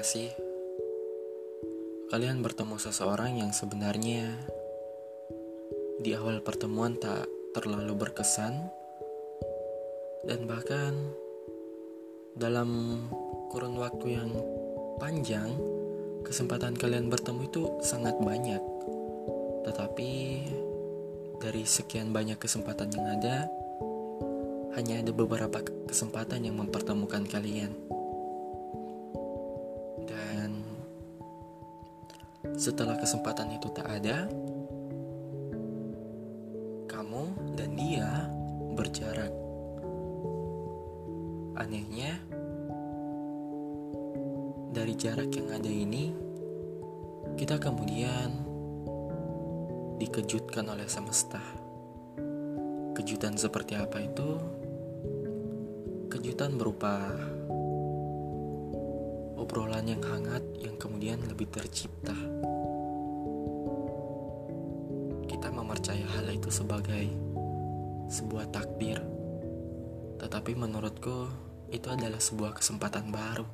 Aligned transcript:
gak 0.00 0.08
sih? 0.08 0.32
Kalian 2.08 2.40
bertemu 2.40 2.80
seseorang 2.80 3.36
yang 3.36 3.52
sebenarnya 3.52 4.32
di 6.00 6.16
awal 6.16 6.40
pertemuan 6.40 6.96
tak 6.96 7.28
terlalu 7.52 7.92
berkesan 7.92 8.72
dan 10.24 10.48
bahkan 10.48 11.12
dalam 12.32 13.04
kurun 13.52 13.76
waktu 13.76 14.16
yang 14.16 14.32
panjang 14.96 15.52
kesempatan 16.24 16.72
kalian 16.80 17.12
bertemu 17.12 17.44
itu 17.44 17.68
sangat 17.84 18.16
banyak. 18.16 18.64
Tetapi 19.68 20.12
dari 21.36 21.68
sekian 21.68 22.16
banyak 22.16 22.40
kesempatan 22.40 22.88
yang 22.96 23.06
ada, 23.20 23.44
hanya 24.80 25.04
ada 25.04 25.12
beberapa 25.12 25.60
kesempatan 25.84 26.48
yang 26.48 26.56
mempertemukan 26.56 27.28
kalian. 27.28 27.99
Setelah 32.60 33.00
kesempatan 33.00 33.56
itu 33.56 33.72
tak 33.72 33.88
ada, 33.88 34.28
kamu 36.92 37.24
dan 37.56 37.72
dia 37.72 38.28
berjarak. 38.76 39.32
Anehnya, 41.56 42.20
dari 44.76 44.92
jarak 44.92 45.32
yang 45.32 45.48
ada 45.56 45.72
ini, 45.72 46.12
kita 47.40 47.56
kemudian 47.56 48.28
dikejutkan 49.96 50.68
oleh 50.68 50.84
semesta. 50.84 51.40
Kejutan 52.92 53.40
seperti 53.40 53.80
apa 53.80 54.04
itu? 54.04 54.36
Kejutan 56.12 56.60
berupa 56.60 57.08
obrolan 59.40 59.88
yang 59.88 60.04
hangat 60.04 60.44
yang 60.60 60.76
kemudian 60.76 61.16
lebih 61.24 61.48
tercipta. 61.48 62.12
Kita 65.24 65.48
mempercaya 65.48 66.04
hal 66.20 66.28
itu 66.28 66.52
sebagai 66.52 67.08
sebuah 68.12 68.52
takdir, 68.52 69.00
tetapi 70.20 70.52
menurutku 70.52 71.32
itu 71.72 71.88
adalah 71.88 72.20
sebuah 72.20 72.60
kesempatan 72.60 73.08
baru. 73.08 73.48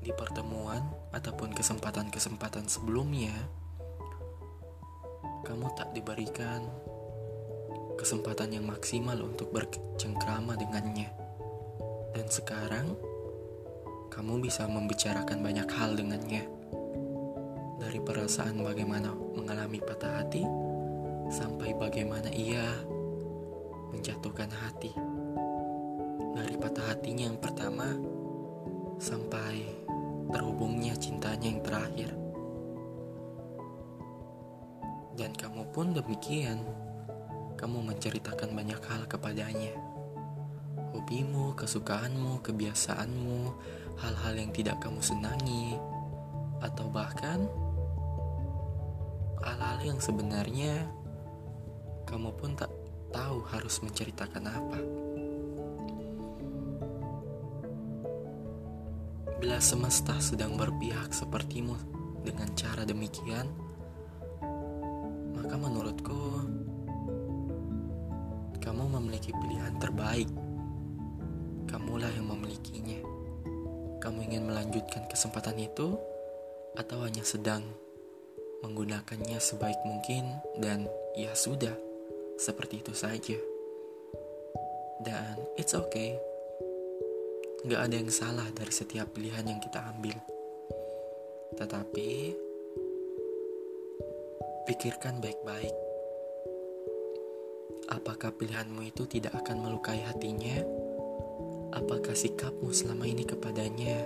Di 0.00 0.08
pertemuan 0.16 0.80
ataupun 1.12 1.52
kesempatan-kesempatan 1.52 2.64
sebelumnya, 2.64 3.36
kamu 5.44 5.68
tak 5.76 5.92
diberikan 5.92 6.64
kesempatan 8.00 8.56
yang 8.56 8.64
maksimal 8.64 9.20
untuk 9.20 9.52
bercengkrama 9.52 10.56
dengannya. 10.56 11.27
Dan 12.14 12.26
sekarang, 12.28 12.96
kamu 14.08 14.40
bisa 14.44 14.64
membicarakan 14.64 15.44
banyak 15.44 15.68
hal 15.68 15.94
dengannya. 15.94 16.44
Dari 17.78 18.00
perasaan 18.02 18.60
bagaimana 18.64 19.14
mengalami 19.36 19.78
patah 19.78 20.24
hati, 20.24 20.42
sampai 21.28 21.76
bagaimana 21.76 22.28
ia 22.32 22.64
menjatuhkan 23.94 24.50
hati. 24.50 24.92
Dari 26.34 26.54
patah 26.58 26.92
hatinya 26.92 27.30
yang 27.30 27.38
pertama, 27.38 27.94
sampai 28.98 29.62
terhubungnya 30.28 30.98
cintanya 30.98 31.48
yang 31.48 31.62
terakhir. 31.64 32.10
Dan 35.18 35.34
kamu 35.34 35.66
pun 35.74 35.94
demikian. 35.94 36.62
Kamu 37.58 37.82
menceritakan 37.82 38.54
banyak 38.54 38.78
hal 38.86 39.02
kepadanya. 39.10 39.74
Hobimu, 40.96 41.52
kesukaanmu, 41.52 42.40
kebiasaanmu, 42.40 43.38
hal-hal 44.00 44.34
yang 44.38 44.50
tidak 44.56 44.80
kamu 44.80 45.00
senangi, 45.04 45.76
atau 46.64 46.88
bahkan 46.88 47.44
hal-hal 49.44 49.78
yang 49.84 50.00
sebenarnya 50.00 50.88
kamu 52.08 52.32
pun 52.34 52.56
tak 52.56 52.72
tahu 53.12 53.44
harus 53.52 53.80
menceritakan 53.84 54.44
apa. 54.48 54.80
Bila 59.38 59.62
semesta 59.62 60.18
sedang 60.18 60.58
berpihak 60.58 61.14
sepertimu 61.14 61.78
dengan 62.26 62.50
cara 62.58 62.82
demikian, 62.82 63.46
maka 65.38 65.54
menurutku 65.54 66.42
kamu 68.58 68.84
memiliki 68.98 69.30
pilihan 69.30 69.78
terbaik. 69.78 70.47
Kamulah 71.68 72.08
yang 72.16 72.32
memilikinya. 72.32 72.98
Kamu 74.00 74.24
ingin 74.24 74.48
melanjutkan 74.48 75.04
kesempatan 75.04 75.60
itu 75.60 76.00
atau 76.72 77.04
hanya 77.04 77.20
sedang 77.20 77.60
menggunakannya 78.64 79.38
sebaik 79.38 79.78
mungkin 79.84 80.40
dan 80.58 80.88
ya 81.14 81.36
sudah, 81.36 81.76
seperti 82.40 82.80
itu 82.80 82.96
saja. 82.96 83.38
Dan 85.04 85.38
it's 85.60 85.76
okay. 85.76 86.18
Gak 87.68 87.90
ada 87.90 87.94
yang 88.00 88.10
salah 88.10 88.48
dari 88.50 88.72
setiap 88.72 89.12
pilihan 89.12 89.46
yang 89.46 89.60
kita 89.60 89.82
ambil. 89.94 90.16
Tetapi 91.58 92.10
pikirkan 94.66 95.20
baik-baik. 95.20 95.76
Apakah 97.88 98.36
pilihanmu 98.36 98.84
itu 98.88 99.08
tidak 99.08 99.32
akan 99.42 99.64
melukai 99.64 100.04
hatinya? 100.04 100.77
Apakah 101.78 102.10
sikapmu 102.10 102.74
selama 102.74 103.06
ini 103.06 103.22
kepadanya 103.22 104.02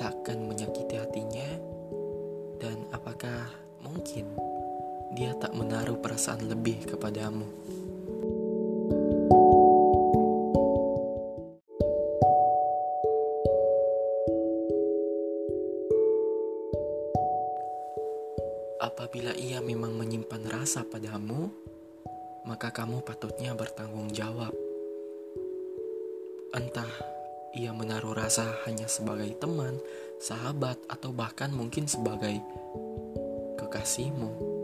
tak 0.00 0.16
akan 0.24 0.48
menyakiti 0.48 0.96
hatinya? 0.96 1.44
Dan 2.56 2.88
apakah 2.88 3.52
mungkin 3.84 4.24
dia 5.12 5.36
tak 5.36 5.52
menaruh 5.52 6.00
perasaan 6.00 6.48
lebih 6.48 6.88
kepadamu? 6.88 7.44
Apabila 18.80 19.36
ia 19.36 19.60
memang 19.60 19.92
menyimpan 20.00 20.48
rasa 20.48 20.80
padamu, 20.80 21.52
maka 22.48 22.72
kamu 22.72 23.04
patutnya 23.04 23.52
bertanggung 23.52 24.08
jawab. 24.16 24.65
Entah 26.56 26.88
ia 27.52 27.68
menaruh 27.76 28.16
rasa 28.16 28.48
hanya 28.64 28.88
sebagai 28.88 29.28
teman, 29.36 29.76
sahabat, 30.16 30.80
atau 30.88 31.12
bahkan 31.12 31.52
mungkin 31.52 31.84
sebagai 31.84 32.40
kekasihmu. 33.60 34.56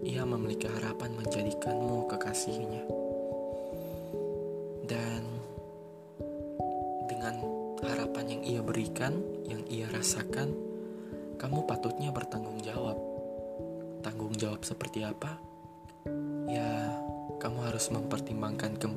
Ia 0.00 0.24
memiliki 0.24 0.64
harapan 0.64 1.12
menjadikanmu 1.12 2.08
kekasihnya. 2.08 2.88
Dan 4.88 5.28
dengan 7.04 7.36
harapan 7.84 8.24
yang 8.32 8.42
ia 8.56 8.60
berikan, 8.64 9.20
yang 9.44 9.60
ia 9.68 9.92
rasakan, 9.92 10.56
kamu 11.36 11.68
patutnya 11.68 12.16
bertanggung 12.16 12.64
jawab. 12.64 12.96
Tanggung 14.00 14.32
jawab 14.40 14.64
seperti 14.64 15.04
apa? 15.04 15.36
Ya, 16.48 16.96
kamu 17.36 17.68
harus 17.68 17.92
mempertimbangkan 17.92 18.80
kembali 18.80 18.95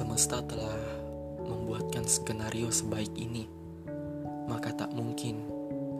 Semesta 0.00 0.40
telah 0.40 0.80
membuatkan 1.44 2.08
skenario 2.08 2.72
sebaik 2.72 3.12
ini, 3.20 3.44
maka 4.48 4.72
tak 4.72 4.96
mungkin 4.96 5.44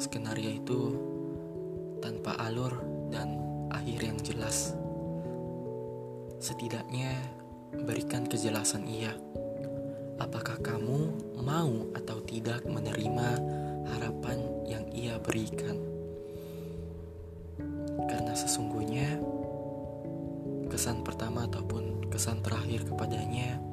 skenario 0.00 0.56
itu 0.56 0.96
tanpa 2.00 2.32
alur 2.40 2.80
dan 3.12 3.36
akhir 3.68 4.00
yang 4.00 4.16
jelas. 4.24 4.72
Setidaknya 6.40 7.12
berikan 7.84 8.24
kejelasan 8.24 8.88
ia. 8.88 9.12
Apakah 10.16 10.56
kamu 10.64 11.00
mau 11.44 11.92
atau 11.92 12.24
tidak 12.24 12.64
menerima 12.64 13.28
harapan 13.84 14.64
yang 14.64 14.88
ia 14.96 15.20
berikan? 15.20 15.76
Karena 18.08 18.32
sesungguhnya 18.32 19.20
kesan 20.72 21.04
pertama 21.04 21.44
ataupun 21.44 22.08
kesan 22.08 22.40
terakhir 22.40 22.88
kepadanya 22.88 23.69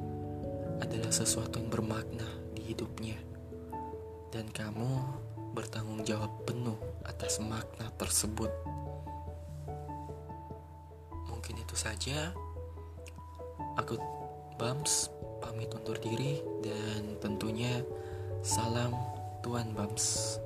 adalah 0.78 1.10
sesuatu 1.10 1.58
yang 1.58 1.70
bermakna 1.70 2.26
di 2.54 2.72
hidupnya. 2.72 3.18
Dan 4.28 4.50
kamu 4.52 4.88
bertanggung 5.56 6.04
jawab 6.06 6.30
penuh 6.44 6.78
atas 7.06 7.40
makna 7.42 7.90
tersebut. 7.96 8.52
Mungkin 11.28 11.58
itu 11.58 11.74
saja. 11.74 12.30
Aku 13.78 13.98
Bams 14.58 15.10
pamit 15.38 15.70
undur 15.70 15.94
diri 16.02 16.42
dan 16.66 17.14
tentunya 17.22 17.82
salam 18.42 18.90
Tuan 19.42 19.70
Bams. 19.70 20.38